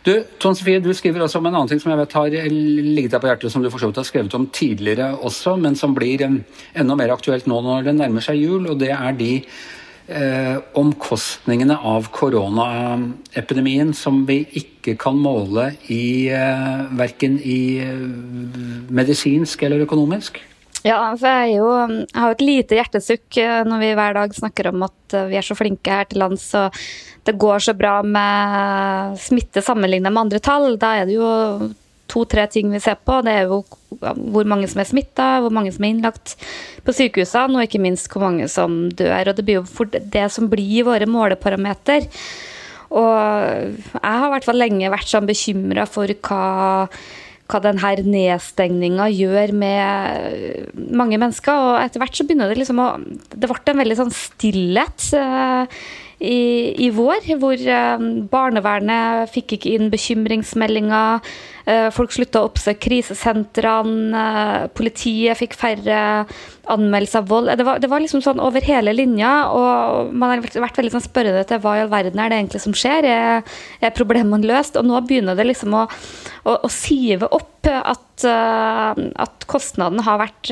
Du, 0.00 0.14
Tone 0.40 0.56
Sofie, 0.56 0.80
du 0.80 0.94
skriver 0.96 1.20
også 1.20 1.42
om 1.42 1.48
en 1.50 1.58
annen 1.58 1.68
ting 1.68 1.80
som 1.82 1.90
jeg 1.92 2.00
vet 2.00 2.14
har 2.16 2.32
ligget 2.32 3.12
deg 3.12 3.20
på 3.20 3.28
hjertet, 3.28 3.52
som 3.52 3.60
du 3.60 3.68
for 3.68 3.82
så 3.82 3.90
vidt 3.90 4.00
har 4.00 4.08
skrevet 4.08 4.36
om 4.38 4.46
tidligere 4.48 5.10
også, 5.28 5.58
men 5.60 5.76
som 5.76 5.92
blir 5.96 6.24
enda 6.24 6.96
mer 6.96 7.12
aktuelt 7.12 7.48
nå 7.50 7.60
når 7.66 7.84
det 7.84 7.96
nærmer 7.98 8.24
seg 8.24 8.40
jul, 8.40 8.64
og 8.70 8.78
det 8.80 8.94
er 8.96 9.18
de 9.18 9.34
eh, 10.08 10.56
omkostningene 10.80 11.76
av 11.92 12.08
koronaepidemien 12.16 13.92
som 13.96 14.22
vi 14.28 14.40
ikke 14.62 14.96
kan 15.00 15.20
måle 15.20 15.74
i 15.92 16.30
eh, 16.32 16.86
verken 16.96 17.36
i 17.44 17.60
eh, 17.84 18.06
medisinsk 18.88 19.68
eller 19.68 19.84
økonomisk? 19.84 20.40
Ja, 20.86 21.00
for 21.18 21.28
jeg, 21.28 21.58
jo, 21.58 21.66
jeg 22.00 22.16
har 22.16 22.30
jo 22.30 22.36
et 22.38 22.44
lite 22.46 22.76
hjertesukk 22.78 23.38
eh, 23.42 23.60
når 23.68 23.82
vi 23.82 23.90
hver 23.98 24.16
dag 24.16 24.32
snakker 24.36 24.70
om 24.70 24.86
at 24.86 25.16
eh, 25.16 25.28
vi 25.28 25.36
er 25.36 25.44
så 25.44 25.56
flinke 25.58 25.92
her 25.92 26.08
til 26.08 26.22
lands 26.22 26.46
og 26.56 26.76
det 27.28 27.36
går 27.36 27.60
så 27.60 27.74
bra 27.76 27.98
med 28.00 29.18
smitte 29.20 29.60
sammenlignet 29.64 30.08
med 30.08 30.22
andre 30.22 30.40
tall. 30.40 30.78
Da 30.80 30.94
er 30.96 31.08
det 31.08 31.18
jo 31.18 31.28
to-tre 32.10 32.46
ting 32.50 32.72
vi 32.72 32.80
ser 32.82 32.96
på. 32.96 33.20
Det 33.26 33.34
er 33.34 33.50
jo 33.50 33.60
hvor 34.00 34.48
mange 34.48 34.68
som 34.70 34.80
er 34.80 34.88
smitta, 34.88 35.28
hvor 35.44 35.52
mange 35.54 35.72
som 35.74 35.84
er 35.84 35.92
innlagt 35.94 36.34
på 36.86 36.94
sykehusene, 36.96 37.58
og 37.58 37.66
ikke 37.66 37.82
minst 37.82 38.08
hvor 38.10 38.24
mange 38.24 38.48
som 38.50 38.86
dør. 38.88 39.30
Og 39.30 39.36
det 39.36 39.46
blir 39.46 39.60
jo 39.60 39.90
det 40.00 40.26
som 40.32 40.48
blir 40.50 40.88
våre 40.88 41.08
måleparameter. 41.10 42.08
Og 42.90 43.14
jeg 43.14 44.00
har 44.02 44.26
i 44.26 44.32
hvert 44.34 44.48
fall 44.48 44.58
lenge 44.58 44.90
vært 44.90 45.12
sånn 45.12 45.28
bekymra 45.28 45.86
for 45.86 46.10
hva 46.26 46.88
hva 47.50 47.62
denne 47.64 47.94
nedstengninga 48.06 49.08
gjør 49.12 49.54
med 49.58 50.76
mange 50.94 51.18
mennesker. 51.20 51.64
Og 51.66 51.80
etter 51.82 52.02
hvert 52.02 52.16
så 52.16 52.26
begynner 52.28 52.52
det 52.52 52.60
liksom 52.62 52.82
å 52.82 52.92
Det 53.34 53.50
ble 53.50 53.74
en 53.74 53.82
veldig 53.82 53.98
sånn 53.98 54.14
stillhet. 54.14 55.10
Uh, 55.14 55.66
i, 56.20 56.74
i 56.84 56.90
vår, 56.92 57.24
hvor 57.40 57.56
eh, 57.56 58.02
barnevernet 58.28 59.30
fikk 59.32 59.56
ikke 59.56 59.70
inn 59.72 59.88
bekymringsmeldinger. 59.92 61.24
Eh, 61.70 61.88
folk 61.94 62.12
slutta 62.14 62.40
å 62.40 62.48
oppsøke 62.48 62.80
krisesentrene. 62.88 64.22
Eh, 64.22 64.64
politiet 64.74 65.38
fikk 65.38 65.54
færre 65.58 66.00
anmeldelser 66.70 67.22
av 67.22 67.30
vold. 67.30 67.50
Det 67.58 67.66
var, 67.66 67.80
det 67.82 67.90
var, 67.90 68.02
liksom 68.02 68.22
sånn 68.24 68.42
over 68.42 68.64
hele 68.66 68.94
linja. 68.96 69.32
Og 69.54 70.12
man 70.12 70.34
har 70.34 70.44
vært 70.64 70.80
veldig 70.80 70.94
sånn 70.96 71.06
spørrende 71.06 71.44
til 71.48 71.62
hva 71.62 71.76
i 71.76 71.84
all 71.84 71.92
verden 71.92 72.22
er 72.22 72.32
det 72.32 72.40
egentlig 72.40 72.62
som 72.64 72.76
skjer? 72.76 73.06
Er, 73.06 73.56
er 73.82 73.96
problemene 73.96 74.50
løst? 74.50 74.78
Og 74.80 74.88
nå 74.88 75.00
begynner 75.06 75.38
det 75.38 75.48
liksom 75.50 75.76
å, 75.78 75.86
å, 76.44 76.56
å 76.66 76.72
sive 76.72 77.28
opp 77.30 77.48
at, 77.70 78.24
at, 78.24 79.44
kostnaden 79.50 80.00
har 80.06 80.20
vært 80.22 80.48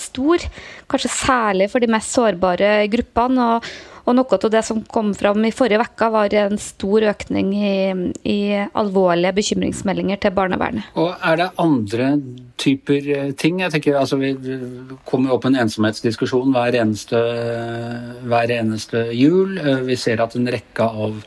stor. 0.00 0.46
Kanskje 0.88 1.12
særlig 1.12 1.68
for 1.68 1.84
de 1.84 1.90
mest 1.92 2.14
sårbare 2.16 2.78
gruppene. 2.90 3.56
og 3.56 3.95
og 4.06 4.14
noe 4.14 4.38
av 4.38 4.50
det 4.54 4.62
som 4.62 4.82
kom 4.86 5.10
fram 5.18 5.42
i 5.48 5.52
forrige 5.54 5.82
uke, 5.82 6.08
var 6.14 6.34
en 6.38 6.58
stor 6.62 7.08
økning 7.10 7.50
i, 7.58 7.76
i, 8.22 8.38
alvorlige 8.78 9.34
bekymringsmeldinger 9.40 10.20
til 10.22 10.34
barnevernet. 10.36 10.92
Og 10.94 11.14
Er 11.26 11.40
det 11.40 11.48
andre 11.58 12.12
typer 12.56 13.08
eh, 13.16 13.32
ting? 13.34 13.60
Jeg 13.64 13.74
tenker 13.74 13.98
altså 13.98 14.20
Vi 14.20 14.34
kommer 15.08 15.34
opp 15.34 15.48
en 15.48 15.58
ensomhetsdiskusjon 15.58 16.54
hver 16.54 16.78
eneste, 16.78 17.22
hver 18.30 18.52
eneste 18.54 19.08
jul. 19.10 19.58
Eh, 19.58 19.82
vi 19.88 19.98
ser 19.98 20.22
at 20.22 20.38
en 20.38 20.46
rekke 20.54 20.86
av 20.86 21.18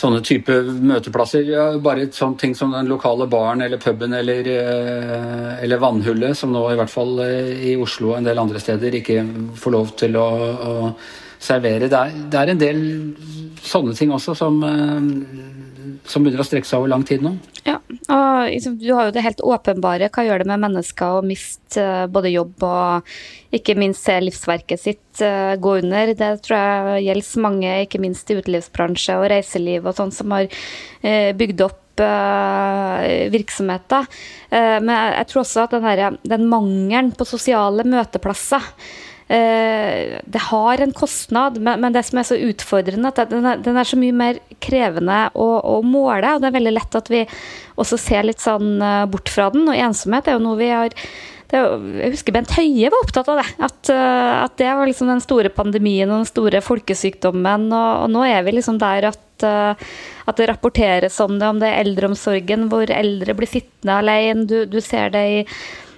sånne 0.00 0.20
type 0.24 0.52
møteplasser. 0.84 1.48
Ja, 1.48 1.64
bare 1.80 2.10
sånne 2.12 2.40
ting 2.44 2.52
som 2.56 2.76
den 2.76 2.92
lokale 2.92 3.24
baren 3.30 3.64
eller 3.64 3.80
puben 3.80 4.12
eller, 4.16 4.52
eh, 4.52 5.64
eller, 5.64 5.80
vannhullet, 5.80 6.36
som 6.36 6.52
nå 6.52 6.66
i 6.74 6.76
hvert 6.76 6.92
fall 6.92 7.24
i 7.24 7.72
Oslo 7.80 8.12
og 8.12 8.20
en 8.20 8.28
del 8.28 8.44
andre 8.44 8.60
steder 8.60 9.00
ikke 9.00 9.24
får 9.56 9.76
lov 9.78 9.96
til 10.04 10.20
å, 10.20 10.28
å 10.28 10.94
servere. 11.40 11.88
Det 11.88 11.96
er, 11.96 12.12
det 12.30 12.40
er, 12.40 12.52
en 12.52 12.60
del 12.60 12.82
sånne 13.64 13.94
ting 13.96 14.12
også 14.12 14.34
som, 14.38 14.60
eh, 14.66 15.00
som 16.08 16.24
begynner 16.24 16.44
å 16.44 16.46
strekke 16.46 16.68
seg 16.68 16.82
over 16.82 16.92
lang 16.92 17.04
tid 17.08 17.24
nå. 17.24 17.34
Ja, 17.66 17.78
og 17.80 18.48
liksom, 18.48 18.76
du 18.80 18.92
har 18.96 19.08
jo 19.08 19.16
det 19.16 19.24
helt 19.24 19.42
åpenbare. 19.44 20.10
Hva 20.12 20.26
gjør 20.26 20.42
det 20.42 20.50
med 20.52 20.62
mennesker 20.66 21.18
å 21.18 21.26
miste 21.26 21.80
eh, 21.80 22.06
både 22.12 22.34
jobb 22.34 22.64
og 22.68 23.12
ikke 23.56 23.78
minst 23.80 24.06
se 24.06 24.18
livsverket 24.20 24.84
sitt 24.84 25.24
eh, 25.24 25.56
gå 25.60 25.70
under? 25.82 26.14
Det 26.16 26.32
tror 26.44 26.60
jeg 26.60 27.04
gjelder 27.08 27.46
mange, 27.48 27.76
ikke 27.86 28.04
minst 28.04 28.30
i 28.30 28.40
utelivsbransje 28.40 29.20
og 29.20 29.28
reiseliv 29.32 29.88
og 29.88 29.96
sånn, 29.96 30.14
som 30.14 30.36
har 30.36 30.50
bygd 31.00 31.60
opp 31.66 31.76
virksomheter. 32.00 34.06
Men 34.48 34.88
jeg 34.88 35.26
tror 35.28 35.42
også 35.42 35.66
at 35.66 35.74
den, 35.74 35.84
der, 35.84 36.16
den 36.32 36.46
mangelen 36.48 37.10
på 37.12 37.26
sosiale 37.28 37.84
møteplasser 37.84 38.64
det 39.30 40.40
har 40.42 40.80
en 40.82 40.92
kostnad, 40.96 41.60
men 41.62 41.92
det 41.94 42.02
som 42.08 42.18
er 42.18 42.26
så 42.26 42.38
utfordrende, 42.50 43.12
at 43.12 43.30
den 43.30 43.46
er, 43.46 43.60
den 43.62 43.76
er 43.78 43.86
så 43.86 43.98
mye 44.00 44.16
mer 44.16 44.40
krevende 44.62 45.18
å, 45.38 45.48
å, 45.62 45.80
måle. 45.86 46.34
Og 46.34 46.42
det 46.42 46.50
er 46.50 46.56
veldig 46.56 46.72
lett 46.74 46.96
at 46.98 47.10
vi 47.12 47.24
også 47.80 47.98
ser 48.00 48.26
litt 48.26 48.42
sånn 48.42 48.80
eh, 48.82 49.04
bort 49.10 49.30
fra 49.32 49.50
den. 49.54 49.68
Og 49.70 49.78
ensomhet 49.78 50.28
er 50.28 50.38
jo 50.38 50.46
noe 50.48 50.58
vi 50.60 50.72
har 50.72 50.96
jeg 51.50 52.12
husker 52.12 52.30
Bent 52.30 52.52
Høie 52.54 52.92
var 52.92 53.02
opptatt 53.02 53.26
av 53.32 53.40
det. 53.40 53.48
At, 53.66 53.90
eh, 53.90 54.34
at, 54.44 54.54
det 54.60 54.70
var 54.70 54.86
liksom 54.86 55.10
den 55.10 55.22
store 55.24 55.50
pandemien 55.54 56.10
og 56.10 56.20
den 56.20 56.30
store 56.30 56.62
folkesykdommen. 56.62 57.68
Og, 57.70 57.90
og 58.04 58.12
nå 58.14 58.24
er 58.28 58.44
vi 58.46 58.54
liksom 58.54 58.78
der 58.82 59.08
at, 59.10 59.46
at, 59.46 60.36
det 60.38 60.50
rapporteres 60.50 61.18
om 61.24 61.38
det, 61.40 61.48
om 61.48 61.62
det 61.62 61.70
er 61.70 61.84
eldreomsorgen, 61.84 62.68
hvor 62.70 62.90
eldre 62.94 63.34
blir 63.38 63.50
sittende 63.50 63.98
alene. 64.02 64.46
Du, 64.46 64.58
du 64.70 64.78
ser 64.84 65.14
det 65.14 65.24
i 65.26 65.40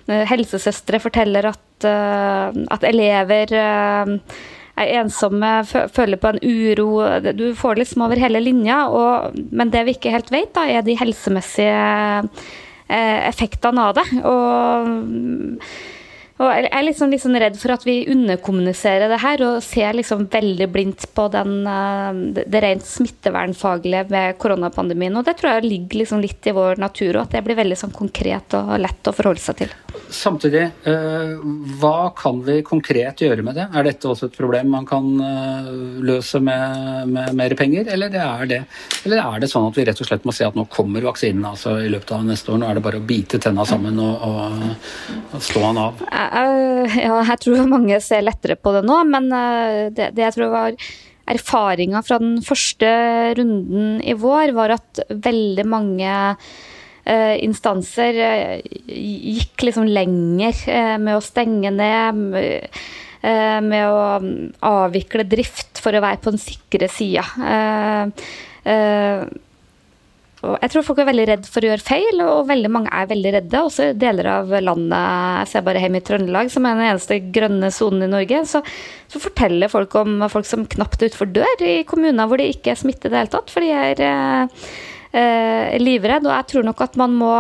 Helsesøstre 0.07 0.99
forteller 1.03 1.51
at 1.53 1.61
Eh, 1.85 2.65
at, 2.71 2.85
elever 2.87 3.55
eh, 3.57 4.13
er 4.83 4.93
ensomme, 5.03 5.53
føler 5.69 6.21
på 6.21 6.33
en 6.33 6.43
uro. 6.43 6.89
Du 7.37 7.53
får 7.59 7.75
det 7.75 7.85
liksom 7.85 8.07
over 8.07 8.21
hele 8.21 8.41
linja. 8.41 8.87
Og, 8.89 9.39
men 9.53 9.73
det 9.73 9.85
vi 9.87 9.97
ikke 9.97 10.15
helt 10.15 10.33
vet, 10.33 10.53
da, 10.57 10.67
er 10.67 10.87
de 10.87 10.99
helsemessige 10.99 11.81
eh, 12.89 13.21
effektene 13.29 13.89
av 13.91 13.99
det. 14.01 14.07
Og 14.25 14.93
og 16.43 16.51
jeg 16.51 16.71
er 16.75 16.83
liksom, 16.83 17.13
liksom 17.13 17.37
redd 17.39 17.59
for 17.61 17.75
at 17.75 17.85
vi 17.87 18.01
underkommuniserer 18.11 19.11
det 19.13 19.21
her 19.23 19.45
og 19.47 19.61
ser 19.63 19.95
liksom 19.95 20.25
veldig 20.33 20.69
blindt 20.75 21.07
på 21.15 21.29
den, 21.31 21.63
det 22.35 22.63
rent 22.65 22.87
smittevernfaglige 22.87 24.09
med 24.11 24.39
koronapandemien. 24.43 25.15
Og 25.19 25.27
det 25.29 25.37
tror 25.39 25.55
jeg 25.55 25.69
ligger 25.69 26.03
liksom 26.03 26.23
litt 26.25 26.51
i 26.51 26.57
vår 26.57 26.83
natur, 26.83 27.15
og 27.15 27.25
at 27.25 27.37
det 27.37 27.45
blir 27.47 27.61
veldig 27.61 27.79
sånn 27.79 27.95
konkret 27.95 28.57
og 28.59 28.75
lett 28.83 29.11
å 29.11 29.15
forholde 29.15 29.45
seg 29.45 29.61
til. 29.63 29.77
Samtidig, 30.13 30.65
eh, 30.89 31.33
hva 31.81 32.13
kan 32.17 32.41
vi 32.45 32.59
konkret 32.65 33.23
gjøre 33.23 33.45
med 33.45 33.57
det? 33.61 33.69
Er 33.77 33.87
dette 33.87 34.09
også 34.09 34.29
et 34.31 34.37
problem 34.37 34.73
man 34.73 34.87
kan 34.89 35.09
eh, 35.21 35.71
løse 36.03 36.41
med, 36.41 37.09
med 37.13 37.37
mer 37.39 37.55
penger, 37.59 37.87
eller 37.93 38.13
er, 38.17 38.47
det, 38.49 38.61
eller 39.05 39.23
er, 39.23 39.41
det, 39.45 39.51
sånn 39.53 39.69
at 39.69 39.79
vi 39.79 39.87
rett 39.89 40.01
og 40.01 40.09
slett 40.09 40.27
må 40.29 40.35
se 40.35 40.49
at 40.49 40.57
nå 40.59 40.67
kommer 40.73 41.05
vaksinen 41.07 41.45
altså 41.53 41.77
i 41.85 41.91
løpet 41.93 42.15
av 42.17 42.27
neste 42.27 42.53
år? 42.53 42.63
Nå 42.63 42.71
er 42.71 42.81
det 42.81 42.85
bare 42.89 43.03
å 43.03 43.07
bite 43.07 43.41
tenna 43.43 43.67
sammen 43.69 44.01
og, 44.03 44.27
og, 44.27 44.97
og 45.37 45.45
stå 45.45 45.65
han 45.69 45.83
av? 45.87 46.03
Ja, 46.33 47.23
jeg 47.29 47.39
tror 47.45 47.65
mange 47.77 48.01
ser 48.05 48.25
lettere 48.25 48.57
på 48.57 48.75
det 48.77 48.85
nå, 48.89 48.99
men 49.13 49.31
eh, 49.37 49.87
det, 49.95 50.13
det 50.17 50.27
jeg 50.31 50.39
tror 50.39 50.53
var 50.55 50.77
erfaringa 51.33 52.03
fra 52.03 52.19
den 52.19 52.41
første 52.43 52.89
runden 53.39 54.01
i 54.03 54.15
vår, 54.19 54.55
var 54.57 54.75
at 54.81 55.05
veldig 55.13 55.67
mange 55.71 56.13
Eh, 57.03 57.37
instanser 57.43 58.15
eh, 58.15 58.61
gikk 58.87 59.65
liksom 59.67 59.89
lenger 59.91 60.55
eh, 60.71 60.99
med 61.03 61.17
å 61.19 61.25
stenge 61.25 61.73
ned. 61.75 62.69
Med 63.23 63.85
å 63.87 64.19
avvikle 64.67 65.23
drift 65.31 65.79
for 65.79 65.95
å 65.95 66.01
være 66.03 66.19
på 66.25 66.33
den 66.35 66.41
sikre 66.43 66.89
sida. 66.91 67.23
Jeg 70.43 70.73
tror 70.73 70.83
folk 70.83 70.99
er 70.99 71.07
veldig 71.07 71.25
redd 71.29 71.45
for 71.47 71.63
å 71.63 71.69
gjøre 71.69 71.85
feil, 71.87 72.21
og 72.25 72.49
veldig 72.49 72.71
mange 72.75 72.91
er 72.91 73.07
veldig 73.13 73.33
redde. 73.37 73.61
Også 73.63 73.93
deler 73.95 74.27
av 74.27 74.49
landet, 74.51 75.03
jeg 75.39 75.51
ser 75.53 75.65
bare 75.69 75.83
hjemme 75.85 76.01
i 76.01 76.07
Trøndelag, 76.07 76.49
som 76.51 76.65
er 76.67 76.81
den 76.81 76.89
eneste 76.89 77.19
grønne 77.35 77.69
sonen 77.75 78.09
i 78.09 78.11
Norge, 78.11 78.41
så, 78.51 78.63
så, 79.07 79.21
forteller 79.23 79.71
folk 79.71 79.95
om 80.01 80.25
folk 80.33 80.49
som 80.49 80.65
knapt 80.67 81.05
er 81.05 81.13
utfor 81.13 81.31
dør 81.31 81.63
i 81.63 81.85
kommuner 81.87 82.27
hvor 82.27 82.43
det 82.43 82.49
ikke 82.57 82.73
er 82.73 82.81
smitte 82.81 83.07
i 83.07 83.13
det 83.13 83.21
hele 83.21 83.31
tatt. 83.37 83.53
For 83.55 83.63
de 83.63 83.71
er 83.71 84.03
eh, 84.03 85.77
livredd. 85.79 86.27
Og 86.27 86.35
jeg 86.35 86.49
tror 86.55 86.67
nok 86.67 86.83
at 86.89 86.99
man 86.99 87.15
må 87.23 87.37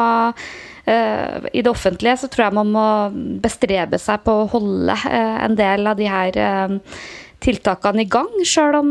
I 0.82 1.60
det 1.62 1.70
offentlige 1.70 2.16
så 2.18 2.26
tror 2.26 2.48
jeg 2.48 2.56
man 2.58 2.70
må 2.74 2.86
bestrebe 3.42 4.00
seg 4.02 4.24
på 4.26 4.32
å 4.34 4.48
holde 4.50 4.96
en 5.06 5.54
del 5.54 5.86
av 5.86 5.94
de 5.98 6.08
her 6.10 6.38
tiltakene 7.42 8.02
i 8.02 8.10
gang, 8.10 8.30
sjøl 8.46 8.80
om 8.80 8.90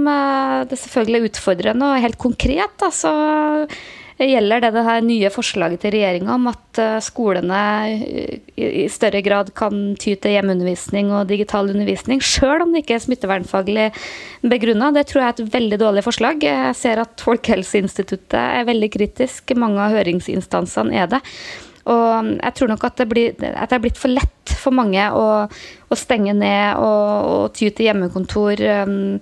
det 0.67 0.79
selvfølgelig 0.79 1.19
er 1.19 1.27
utfordrende 1.27 1.89
og 1.91 2.05
helt 2.05 2.19
konkret. 2.19 2.77
Da, 2.79 2.91
så 2.95 3.11
gjelder 4.19 4.61
det 4.63 4.71
det 4.75 4.83
her 4.85 5.01
nye 5.05 5.31
forslaget 5.33 5.81
til 5.83 5.93
regjeringa 5.95 6.33
om 6.35 6.49
at 6.51 6.81
eh, 6.81 6.97
skolene 7.03 7.61
i 8.57 8.85
større 8.91 9.21
grad 9.25 9.53
kan 9.57 9.95
ty 9.99 10.15
til 10.15 10.35
hjemmeundervisning 10.35 11.11
og 11.15 11.29
digital 11.31 11.71
undervisning, 11.71 12.21
sjøl 12.21 12.65
om 12.65 12.73
det 12.73 12.83
ikke 12.83 12.97
er 12.99 13.05
smittevernfaglig 13.05 13.87
begrunna. 14.43 14.91
Det 14.95 15.07
tror 15.09 15.23
jeg 15.23 15.29
er 15.29 15.35
et 15.37 15.53
veldig 15.55 15.81
dårlig 15.81 16.05
forslag. 16.05 16.43
Jeg 16.45 16.77
ser 16.77 17.01
at 17.03 17.23
Folkehelseinstituttet 17.23 18.39
er 18.41 18.67
veldig 18.69 18.91
kritisk. 18.93 19.55
Mange 19.57 19.81
av 19.81 19.95
høringsinstansene 19.95 21.03
er 21.03 21.11
det. 21.15 21.21
Og 21.89 22.35
jeg 22.37 22.53
tror 22.57 22.69
nok 22.69 22.83
at 22.85 22.99
det, 23.01 23.07
blir, 23.09 23.31
at 23.41 23.71
det 23.71 23.77
er 23.77 23.81
blitt 23.81 23.97
for 23.97 24.13
lett 24.13 24.53
for 24.61 24.75
mange 24.75 25.01
å, 25.17 25.47
å 25.47 25.97
stenge 25.97 26.35
ned 26.37 26.77
og, 26.77 27.31
og 27.31 27.55
ty 27.57 27.71
til 27.71 27.89
hjemmekontor. 27.89 28.61
Um, 28.85 29.17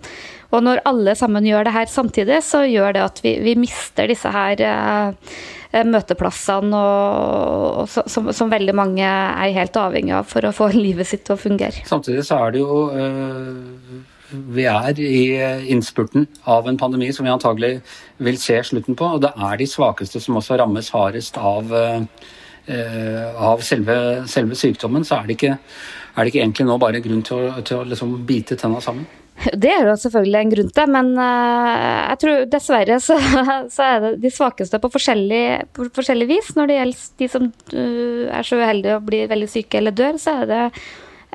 og 0.49 0.65
når 0.65 0.81
alle 0.89 1.15
sammen 1.17 1.45
gjør 1.45 1.67
det 1.67 1.75
her 1.75 1.89
samtidig, 1.91 2.41
så 2.45 2.63
gjør 2.65 2.95
det 2.97 3.05
at 3.05 3.23
vi, 3.25 3.35
vi 3.45 3.55
mister 3.59 4.09
disse 4.09 4.31
her 4.33 4.63
eh, 4.65 5.83
møteplassene 5.85 6.79
og, 6.79 7.83
og, 7.83 8.09
som, 8.09 8.31
som, 8.33 8.49
veldig 8.49 8.75
mange 8.77 9.05
er 9.05 9.55
helt 9.57 9.77
avhengig 9.77 10.15
av 10.17 10.29
for 10.29 10.47
å 10.47 10.55
få 10.55 10.71
livet 10.77 11.09
sitt 11.09 11.27
til 11.27 11.37
å 11.37 11.41
fungere. 11.41 11.85
Samtidig 11.89 12.25
så 12.27 12.41
er 12.45 12.55
det 12.55 12.63
jo 12.63 12.81
uh, 12.89 14.01
vi 14.55 14.65
er 14.69 14.99
i 15.01 15.21
innspurten 15.73 16.27
av 16.49 16.67
en 16.69 16.77
pandemi 16.77 17.11
som 17.13 17.25
vi 17.25 17.33
antagelig 17.33 17.79
vil 18.21 18.41
se 18.41 18.57
slutten 18.71 18.97
på. 18.97 19.15
Og 19.17 19.23
det 19.25 19.33
er 19.33 19.57
de 19.57 19.69
svakeste 19.69 20.21
som 20.21 20.37
også 20.37 20.57
rammes 20.61 20.91
hardest 20.93 21.37
av 21.41 21.73
Eh, 22.69 23.41
av 23.41 23.63
selve, 23.65 23.93
selve, 24.29 24.53
sykdommen, 24.53 25.05
så 25.05 25.15
er 25.17 25.25
det, 25.25 25.39
ikke, 25.39 25.55
er 26.13 26.21
det 26.21 26.29
ikke 26.29 26.41
egentlig 26.43 26.65
nå 26.67 26.75
bare 26.77 26.99
grunn 27.01 27.23
til 27.25 27.47
å, 27.47 27.63
til 27.65 27.79
å 27.79 27.87
liksom 27.87 28.11
bite 28.29 28.59
tenna 28.61 28.81
sammen? 28.83 29.07
Det 29.61 29.71
er 29.71 29.87
jo 29.87 29.97
selvfølgelig 29.99 30.39
en 30.39 30.53
grunn 30.53 30.71
til, 30.75 30.93
men 30.95 31.11
uh, 31.17 32.07
jeg 32.09 32.21
tror 32.23 32.47
dessverre 32.51 33.01
så, 33.03 33.19
så, 33.75 33.85
er 33.85 33.99
det 34.05 34.13
de 34.23 34.31
svakeste 34.33 34.79
på 34.81 34.93
forskjellig, 34.95 35.43
på 35.75 35.89
forskjellig 35.95 36.29
vis. 36.29 36.55
Når 36.57 36.71
det 36.71 36.79
gjelder 36.79 37.05
de 37.21 37.29
som 37.35 37.51
uh, 37.75 38.25
er 38.29 38.47
så 38.47 38.59
uheldige 38.59 38.97
og 38.97 39.05
blir 39.07 39.29
veldig 39.31 39.51
syke 39.51 39.79
eller 39.79 39.95
dør, 39.95 40.19
så 40.21 40.41
er 40.41 40.51
det 40.51 40.63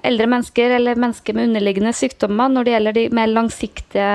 eldre 0.04 0.26
mennesker 0.28 0.74
eller 0.76 0.98
mennesker 1.00 1.36
med 1.36 1.48
underliggende 1.48 1.94
sykdommer. 1.96 2.50
Når 2.52 2.66
det 2.66 2.74
gjelder 2.74 2.96
de 2.96 3.04
mer 3.16 3.30
langsiktige 3.30 4.08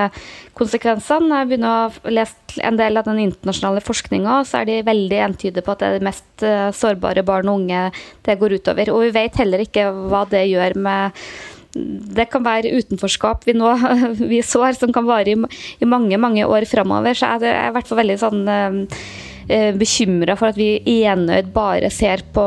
konsekvensene, 0.58 1.41
jeg 1.41 1.50
begynner 1.50 1.69
å 1.69 1.77
ha 1.88 2.13
lest 2.13 2.58
en 2.65 2.77
del 2.79 3.00
av 3.00 3.08
den 3.08 3.22
internasjonale 3.24 3.84
forskninga, 3.86 4.41
så 4.46 4.62
er 4.62 4.69
de 4.69 4.79
veldig 4.86 5.22
entydige 5.29 5.65
på 5.65 5.74
at 5.74 5.81
det 5.81 5.89
er 5.89 5.98
de 5.98 6.10
mest 6.10 6.46
eh, 6.46 6.67
sårbare 6.75 7.24
barn 7.25 7.50
og 7.50 7.63
unge 7.63 7.88
det 8.27 8.38
går 8.41 8.60
utover. 8.60 8.91
Og 8.93 9.08
vi 9.08 9.15
vet 9.17 9.39
heller 9.41 9.63
ikke 9.65 9.88
hva 10.12 10.25
det 10.29 10.46
gjør 10.51 10.77
med 10.84 11.24
det 11.73 12.25
kan 12.33 12.41
være 12.45 12.71
utenforskap 12.73 13.45
vi 13.45 13.53
nå 13.57 13.73
vi 14.31 14.41
sår, 14.45 14.73
som 14.79 14.93
kan 14.95 15.05
vare 15.09 15.35
i, 15.35 15.38
i 15.79 15.89
mange 15.89 16.17
mange 16.17 16.47
år 16.47 16.65
framover. 16.69 17.17
Så 17.17 17.29
jeg 17.29 17.51
er 17.53 17.69
i 17.69 17.75
hvert 17.75 17.89
fall 17.89 18.01
veldig 18.03 18.19
sånn 18.21 18.47
Eh, 18.49 19.27
bekymra 19.50 20.36
for 20.38 20.51
at 20.51 20.58
vi 20.60 20.77
enøyd 21.01 21.50
bare 21.53 21.89
ser 21.94 22.22
på 22.36 22.44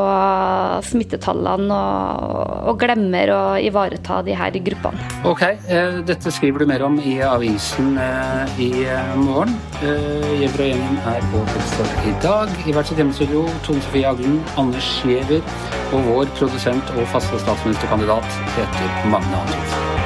smittetallene 0.87 1.75
og, 1.75 2.53
og, 2.71 2.77
glemmer 2.83 3.33
å 3.35 3.41
ivareta 3.63 4.21
de 4.27 4.37
her 4.39 4.55
gruppene. 4.65 5.09
Ok, 5.29 5.43
eh, 5.69 6.01
dette 6.07 6.33
skriver 6.35 6.63
du 6.63 6.71
mer 6.71 6.85
om 6.87 6.99
i 7.03 7.19
avisen 7.27 7.97
eh, 8.01 8.63
i 8.63 8.71
morgen. 9.19 9.57
Gjever 9.83 10.65
og 10.65 10.71
gjengen 10.71 11.01
er 11.13 11.29
over 11.41 11.67
for 11.75 12.09
i 12.09 12.15
dag. 12.25 12.55
I 12.67 12.77
hvert 12.77 12.91
sitt 12.91 13.03
hjemmestudio 13.03 13.45
Tone 13.67 13.83
Sofie 13.87 14.07
Aglen, 14.09 14.41
Anders 14.61 14.95
Giæver 15.07 15.43
og 15.93 16.07
vår 16.09 16.33
produsent 16.39 16.95
og 16.97 17.09
faste 17.13 17.43
statsministerkandidat 17.43 18.41
heter 18.57 19.11
Magne 19.13 19.45
Antonsen. 19.45 20.02